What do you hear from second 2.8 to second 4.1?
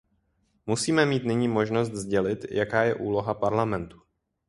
je úloha Parlamentu.